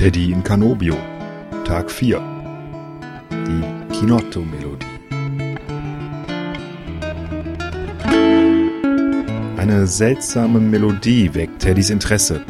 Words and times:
Teddy 0.00 0.32
in 0.32 0.42
Canobio. 0.42 0.96
Tag 1.66 1.90
4. 1.90 2.22
Die 3.30 3.92
Kinotto-Melodie. 3.92 4.86
Eine 9.58 9.86
seltsame 9.86 10.58
Melodie 10.58 11.34
weckt 11.34 11.58
Teddys 11.58 11.90
Interesse. 11.90 12.40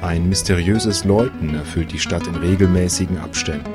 Ein 0.00 0.28
mysteriöses 0.28 1.02
Läuten 1.02 1.56
erfüllt 1.56 1.90
die 1.90 1.98
Stadt 1.98 2.28
in 2.28 2.36
regelmäßigen 2.36 3.18
Abständen. 3.18 3.72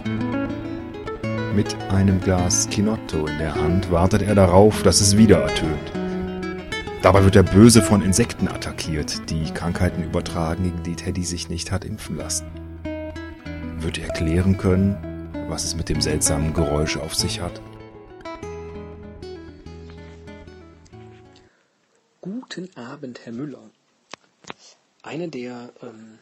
Mit 1.54 1.76
einem 1.90 2.22
Glas 2.22 2.70
Kinotto 2.70 3.28
in 3.28 3.40
der 3.40 3.56
Hand 3.56 3.92
wartet 3.92 4.22
er 4.22 4.36
darauf, 4.36 4.84
dass 4.84 5.02
es 5.02 5.18
wieder 5.18 5.42
ertönt. 5.42 6.03
Dabei 7.04 7.26
wird 7.26 7.36
der 7.36 7.44
Böse 7.44 7.82
von 7.82 8.02
Insekten 8.02 8.48
attackiert, 8.48 9.30
die 9.30 9.52
Krankheiten 9.52 10.06
übertragen, 10.06 10.64
gegen 10.64 10.84
die 10.84 10.96
Teddy 10.96 11.26
sich 11.26 11.50
nicht 11.50 11.70
hat 11.70 11.84
impfen 11.84 12.16
lassen. 12.16 12.50
Wird 13.82 13.98
er 13.98 14.08
klären 14.14 14.58
können, 14.58 15.30
was 15.50 15.66
es 15.66 15.76
mit 15.76 15.90
dem 15.90 16.00
seltsamen 16.00 16.54
Geräusch 16.54 16.96
auf 16.96 17.14
sich 17.14 17.42
hat? 17.42 17.62
Guten 22.22 22.70
Abend, 22.78 23.26
Herr 23.26 23.34
Müller. 23.34 23.70
Eine 25.02 25.28
der 25.28 25.74
ähm, 25.82 26.20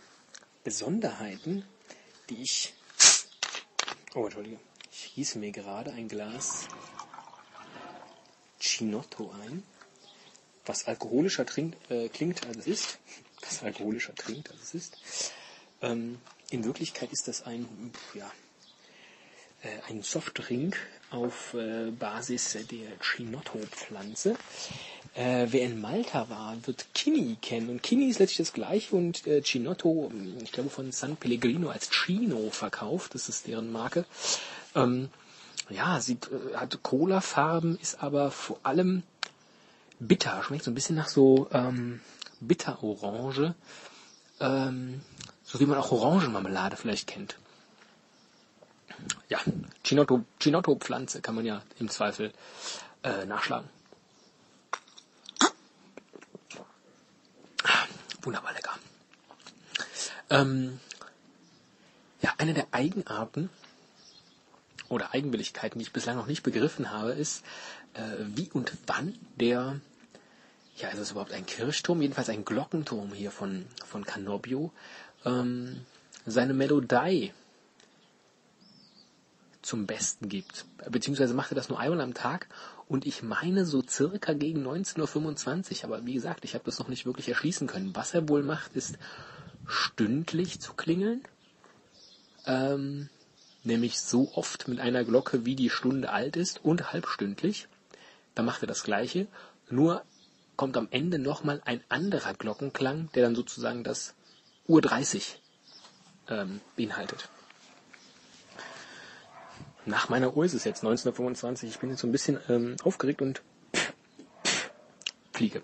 Besonderheiten, 0.63 1.63
die 2.31 2.41
ich. 2.41 2.73
Oh, 4.15 4.23
Entschuldige. 4.23 4.57
Ich 4.91 5.13
gieße 5.13 5.37
mir 5.37 5.51
gerade 5.51 5.91
ein 5.91 6.07
Glas 6.07 6.67
Chinotto 8.59 9.31
ein 9.43 9.61
was 10.65 10.87
alkoholischer 10.87 11.45
trink, 11.45 11.75
äh, 11.89 12.09
klingt, 12.09 12.45
als 12.45 12.57
es 12.57 12.67
ist, 12.67 12.99
was 13.41 13.63
alkoholischer 13.63 14.15
trinkt, 14.15 14.51
als 14.51 14.61
es 14.61 14.73
ist. 14.75 14.97
Ähm, 15.81 16.19
in 16.49 16.63
Wirklichkeit 16.63 17.11
ist 17.11 17.27
das 17.27 17.43
ein, 17.43 17.67
ja, 18.13 18.29
äh, 19.63 19.91
ein 19.91 20.03
Softdrink 20.03 20.77
auf 21.11 21.53
äh, 21.53 21.91
Basis 21.91 22.57
der 22.69 22.99
Chinotto-Pflanze. 22.99 24.35
Äh, 25.13 25.47
wer 25.49 25.63
in 25.63 25.81
Malta 25.81 26.29
war, 26.29 26.55
wird 26.65 26.87
Kini 26.93 27.37
kennen. 27.41 27.69
Und 27.69 27.83
Kini 27.83 28.09
ist 28.09 28.19
letztlich 28.19 28.37
das 28.37 28.53
gleiche 28.53 28.95
und 28.95 29.27
äh, 29.27 29.41
Chinotto, 29.41 30.11
ich 30.41 30.51
glaube 30.51 30.69
von 30.69 30.91
San 30.91 31.17
Pellegrino 31.17 31.69
als 31.69 31.89
Chino 31.89 32.49
verkauft. 32.49 33.13
Das 33.13 33.27
ist 33.27 33.47
deren 33.47 33.71
Marke. 33.71 34.05
Ähm, 34.73 35.09
ja, 35.69 35.99
sieht, 35.99 36.29
äh, 36.31 36.55
hat 36.55 36.81
Cola-Farben, 36.81 37.77
ist 37.81 38.01
aber 38.01 38.31
vor 38.31 38.59
allem 38.63 39.03
bitter, 40.01 40.43
schmeckt 40.43 40.63
so 40.63 40.71
ein 40.71 40.75
bisschen 40.75 40.95
nach 40.95 41.07
so 41.07 41.47
ähm, 41.51 42.01
Bitterorange, 42.39 43.55
ähm, 44.39 45.01
so 45.43 45.59
wie 45.59 45.65
man 45.65 45.77
auch 45.77 45.91
Orangenmarmelade 45.91 46.75
vielleicht 46.75 47.07
kennt. 47.07 47.37
Ja, 49.29 49.39
Chinotto, 49.83 50.25
Chinotto-Pflanze 50.39 51.21
kann 51.21 51.35
man 51.35 51.45
ja 51.45 51.61
im 51.79 51.89
Zweifel 51.89 52.33
äh, 53.03 53.25
nachschlagen. 53.25 53.69
Wunderbar 58.23 58.53
lecker. 58.53 58.77
Ähm, 60.29 60.79
ja, 62.21 62.33
eine 62.37 62.53
der 62.53 62.67
Eigenarten 62.71 63.49
oder 64.89 65.13
Eigenwilligkeiten, 65.13 65.79
die 65.79 65.83
ich 65.83 65.93
bislang 65.93 66.17
noch 66.17 66.27
nicht 66.27 66.43
begriffen 66.43 66.91
habe, 66.91 67.11
ist, 67.11 67.43
äh, 67.93 68.01
wie 68.19 68.49
und 68.51 68.73
wann 68.85 69.17
der 69.35 69.79
ja, 70.81 70.89
ist 70.89 70.99
es 70.99 71.11
überhaupt 71.11 71.33
ein 71.33 71.45
Kirchturm? 71.45 72.01
Jedenfalls 72.01 72.29
ein 72.29 72.45
Glockenturm 72.45 73.13
hier 73.13 73.31
von, 73.31 73.65
von 73.85 74.05
Canobio. 74.05 74.71
Ähm, 75.25 75.85
seine 76.25 76.53
Melodie 76.53 77.31
zum 79.61 79.85
Besten 79.85 80.27
gibt. 80.27 80.65
Beziehungsweise 80.89 81.33
macht 81.33 81.51
er 81.51 81.55
das 81.55 81.69
nur 81.69 81.79
einmal 81.79 82.01
am 82.01 82.13
Tag 82.13 82.47
und 82.87 83.05
ich 83.05 83.23
meine 83.23 83.65
so 83.65 83.83
circa 83.87 84.33
gegen 84.33 84.65
19.25 84.67 85.77
Uhr. 85.77 85.83
Aber 85.85 86.05
wie 86.05 86.13
gesagt, 86.13 86.45
ich 86.45 86.55
habe 86.55 86.65
das 86.65 86.79
noch 86.79 86.87
nicht 86.87 87.05
wirklich 87.05 87.29
erschließen 87.29 87.67
können. 87.67 87.95
Was 87.95 88.13
er 88.13 88.27
wohl 88.27 88.43
macht, 88.43 88.75
ist 88.75 88.97
stündlich 89.67 90.59
zu 90.59 90.73
klingeln. 90.73 91.23
Ähm, 92.45 93.09
nämlich 93.63 93.99
so 93.99 94.31
oft 94.33 94.67
mit 94.67 94.79
einer 94.79 95.03
Glocke, 95.03 95.45
wie 95.45 95.55
die 95.55 95.69
Stunde 95.69 96.09
alt 96.11 96.35
ist 96.35 96.63
und 96.65 96.91
halbstündlich. 96.91 97.67
Da 98.33 98.43
macht 98.43 98.63
er 98.63 98.67
das 98.67 98.83
gleiche. 98.83 99.27
Nur 99.69 100.03
kommt 100.61 100.77
am 100.77 100.89
Ende 100.91 101.17
nochmal 101.17 101.59
ein 101.65 101.83
anderer 101.89 102.35
Glockenklang, 102.35 103.09
der 103.15 103.23
dann 103.23 103.33
sozusagen 103.33 103.83
das 103.83 104.13
Uhr 104.67 104.79
30 104.79 105.41
ähm, 106.27 106.61
beinhaltet. 106.77 107.29
Nach 109.87 110.09
meiner 110.09 110.37
Uhr 110.37 110.45
ist 110.45 110.53
es 110.53 110.63
jetzt 110.63 110.83
1925. 110.83 111.67
Ich 111.67 111.79
bin 111.79 111.89
jetzt 111.89 112.01
so 112.01 112.07
ein 112.07 112.11
bisschen 112.11 112.37
ähm, 112.47 112.75
aufgeregt 112.83 113.23
und 113.23 113.41
fliege. 115.33 115.63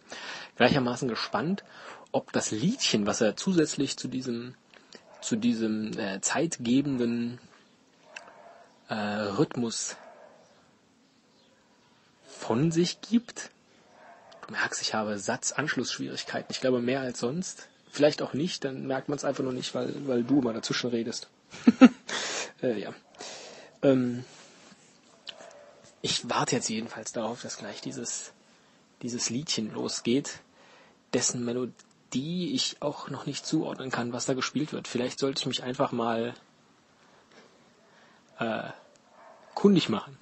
Gleichermaßen 0.55 1.07
gespannt, 1.07 1.63
ob 2.11 2.33
das 2.33 2.49
Liedchen, 2.49 3.05
was 3.05 3.21
er 3.21 3.35
zusätzlich 3.35 3.97
zu 3.97 4.07
diesem 4.07 4.55
zu 5.21 5.35
diesem 5.35 5.95
äh, 5.99 6.21
zeitgebenden 6.21 7.37
äh, 8.89 8.95
Rhythmus 8.95 9.95
von 12.25 12.71
sich 12.71 12.99
gibt, 13.01 13.51
Du 14.47 14.53
merkst, 14.53 14.81
ich 14.81 14.93
habe 14.93 15.19
Satzanschlussschwierigkeiten. 15.19 16.47
Ich 16.49 16.61
glaube 16.61 16.79
mehr 16.79 17.01
als 17.01 17.19
sonst. 17.19 17.67
Vielleicht 17.91 18.21
auch 18.21 18.33
nicht, 18.33 18.63
dann 18.63 18.87
merkt 18.87 19.09
man 19.09 19.17
es 19.17 19.25
einfach 19.25 19.43
nur 19.43 19.53
nicht, 19.53 19.73
weil, 19.75 20.07
weil 20.07 20.23
du 20.23 20.39
immer 20.39 20.53
dazwischen 20.53 20.89
redest. 20.89 21.27
äh, 22.61 22.79
ja. 22.79 22.93
Ähm, 23.81 24.23
ich 26.01 26.29
warte 26.29 26.55
jetzt 26.55 26.69
jedenfalls 26.69 27.11
darauf, 27.11 27.41
dass 27.41 27.57
gleich 27.57 27.81
dieses, 27.81 28.31
dieses 29.01 29.29
Liedchen 29.29 29.73
losgeht, 29.73 30.39
dessen 31.13 31.43
Melodie 31.43 32.53
ich 32.53 32.81
auch 32.81 33.09
noch 33.09 33.25
nicht 33.25 33.45
zuordnen 33.45 33.91
kann, 33.91 34.13
was 34.13 34.25
da 34.25 34.33
gespielt 34.33 34.73
wird. 34.73 34.87
Vielleicht 34.87 35.19
sollte 35.19 35.39
ich 35.39 35.45
mich 35.45 35.63
einfach 35.63 35.91
mal 35.91 36.33
äh, 38.39 38.69
kundig 39.55 39.89
machen. 39.89 40.17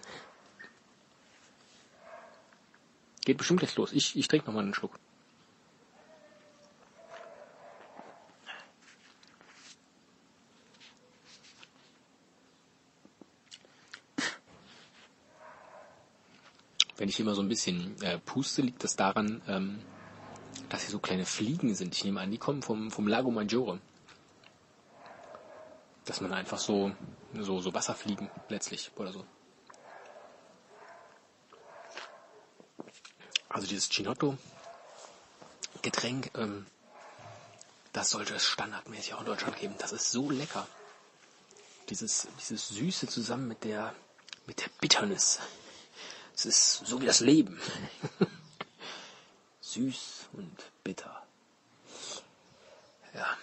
Geht 3.25 3.37
bestimmt 3.37 3.59
gleich 3.59 3.75
los. 3.75 3.91
Ich, 3.91 4.15
ich 4.15 4.27
trinke 4.27 4.45
nochmal 4.45 4.63
einen 4.63 4.75
Schluck. 4.75 4.99
Wenn 16.97 17.09
ich 17.09 17.19
immer 17.19 17.35
so 17.35 17.41
ein 17.41 17.49
bisschen 17.49 17.99
äh, 18.01 18.19
puste, 18.19 18.61
liegt 18.61 18.83
das 18.83 18.95
daran, 18.95 19.41
ähm, 19.47 19.79
dass 20.69 20.83
hier 20.83 20.91
so 20.91 20.99
kleine 20.99 21.25
Fliegen 21.25 21.73
sind. 21.75 21.95
Ich 21.95 22.05
nehme 22.05 22.21
an, 22.21 22.31
die 22.31 22.37
kommen 22.37 22.61
vom, 22.61 22.91
vom 22.91 23.07
Lago 23.07 23.31
Maggiore. 23.31 23.79
Dass 26.05 26.21
man 26.21 26.31
einfach 26.31 26.59
so, 26.59 26.91
so, 27.33 27.59
so 27.59 27.73
Wasserfliegen 27.73 28.29
letztlich 28.49 28.91
oder 28.95 29.11
so. 29.11 29.25
Also 33.55 33.67
dieses 33.67 33.87
Chinotto-Getränk, 33.87 36.31
ähm, 36.35 36.65
das 37.93 38.09
sollte 38.09 38.35
es 38.35 38.45
standardmäßig 38.45 39.13
auch 39.13 39.21
in 39.21 39.27
Deutschland 39.27 39.57
geben. 39.57 39.75
Das 39.77 39.93
ist 39.93 40.11
so 40.11 40.29
lecker. 40.29 40.67
Dieses, 41.87 42.27
dieses 42.37 42.67
Süße 42.67 43.07
zusammen 43.07 43.47
mit 43.47 43.63
der, 43.63 43.95
mit 44.45 44.59
der 44.59 44.67
Bitternis. 44.81 45.39
Es 46.35 46.45
ist 46.45 46.85
so 46.85 47.01
wie 47.01 47.05
das 47.05 47.21
Leben. 47.21 47.57
Süß 49.61 50.27
und 50.33 50.57
bitter. 50.83 51.25
Ja. 53.13 53.37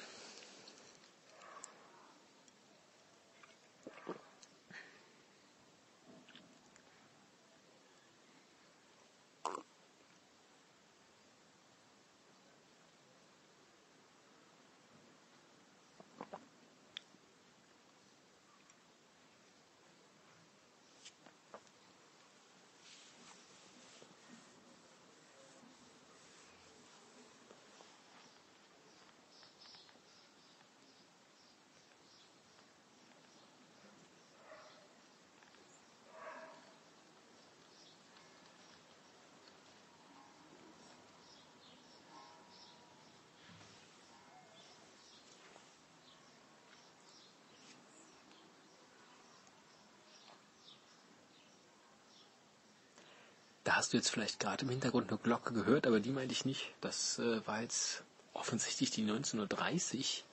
Da 53.72 53.76
hast 53.78 53.94
du 53.94 53.96
jetzt 53.96 54.10
vielleicht 54.10 54.38
gerade 54.38 54.66
im 54.66 54.68
Hintergrund 54.68 55.08
eine 55.08 55.18
Glocke 55.18 55.54
gehört, 55.54 55.86
aber 55.86 55.98
die 55.98 56.10
meinte 56.10 56.34
ich 56.34 56.44
nicht. 56.44 56.74
Das 56.82 57.18
äh, 57.18 57.46
war 57.46 57.62
jetzt 57.62 58.02
offensichtlich 58.34 58.90
die 58.90 59.00
1930 59.00 60.26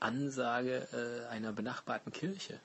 Ansage 0.00 0.88
äh, 0.94 1.28
einer 1.28 1.52
benachbarten 1.52 2.10
Kirche. 2.10 2.58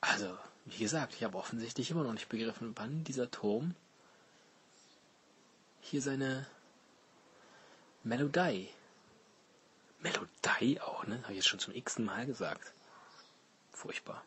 Also, 0.00 0.34
wie 0.64 0.78
gesagt, 0.78 1.12
ich 1.12 1.24
habe 1.24 1.36
offensichtlich 1.36 1.90
immer 1.90 2.02
noch 2.02 2.14
nicht 2.14 2.30
begriffen, 2.30 2.72
wann 2.74 3.04
dieser 3.04 3.30
Turm 3.30 3.74
hier 5.82 6.00
seine 6.00 6.46
Melodie. 8.02 8.70
Melodie 9.98 10.80
auch, 10.80 11.06
ne? 11.06 11.20
Habe 11.24 11.32
ich 11.32 11.40
jetzt 11.40 11.48
schon 11.48 11.60
zum 11.60 11.74
x 11.74 11.98
Mal 11.98 12.24
gesagt. 12.24 12.72
Furchtbar. 13.72 14.24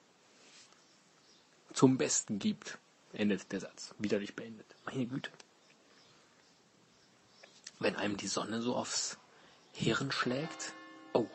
Zum 1.73 1.97
Besten 1.97 2.37
gibt. 2.37 2.77
Endet 3.13 3.51
der 3.51 3.60
Satz. 3.60 3.94
Widerlich 4.00 4.36
beendet. 4.36 4.75
Meine 4.86 5.06
Güte. 5.06 5.31
Wenn 7.80 7.95
einem 7.95 8.18
die 8.18 8.27
Sonne 8.27 8.62
so 8.62 8.75
aufs 8.75 9.18
Hirn 9.74 10.12
schlägt. 10.12 10.74
Oh. 11.13 11.27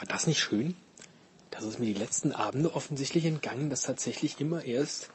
War 0.00 0.06
das 0.06 0.26
nicht 0.26 0.40
schön? 0.40 0.74
Das 1.50 1.64
ist 1.64 1.78
mir 1.78 1.84
die 1.84 1.92
letzten 1.92 2.32
Abende 2.32 2.74
offensichtlich 2.74 3.26
entgangen, 3.26 3.68
dass 3.68 3.82
tatsächlich 3.82 4.40
immer 4.40 4.64
erst 4.64 5.10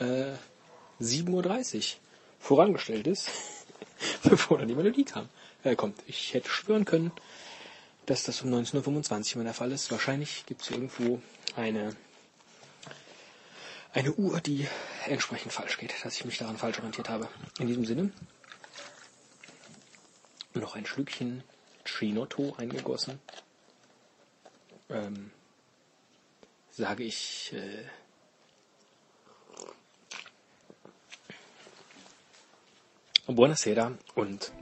äh, 0.00 0.32
7.30 1.00 1.76
Uhr 1.76 2.00
vorangestellt 2.40 3.06
ist, 3.06 3.28
bevor 4.24 4.58
dann 4.58 4.66
die 4.66 4.74
Melodie 4.74 5.04
kam. 5.04 5.28
Äh, 5.62 5.76
kommt. 5.76 6.02
Ich 6.08 6.34
hätte 6.34 6.50
schwören 6.50 6.84
können, 6.84 7.12
dass 8.06 8.24
das 8.24 8.42
um 8.42 8.52
19.25 8.52 9.28
Uhr 9.28 9.34
immer 9.36 9.44
der 9.44 9.54
Fall 9.54 9.70
ist. 9.70 9.92
Wahrscheinlich 9.92 10.44
gibt 10.46 10.62
es 10.62 10.72
irgendwo 10.72 11.22
eine, 11.54 11.94
eine 13.92 14.12
Uhr, 14.12 14.40
die 14.40 14.66
entsprechend 15.06 15.52
falsch 15.52 15.78
geht, 15.78 15.94
dass 16.02 16.16
ich 16.16 16.24
mich 16.24 16.38
daran 16.38 16.58
falsch 16.58 16.78
orientiert 16.78 17.08
habe. 17.08 17.28
In 17.60 17.68
diesem 17.68 17.84
Sinne 17.84 18.10
noch 20.52 20.74
ein 20.74 20.84
Schlückchen 20.84 21.44
Chinotto 21.84 22.56
eingegossen 22.58 23.20
ähm, 24.90 25.30
sage 26.70 27.04
ich 27.04 27.52
äh, 27.52 27.84
Buonasera 33.26 33.92
und 34.14 34.52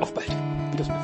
auf 0.00 0.12
bald. 0.12 0.28
Wiedersehen. 0.72 1.03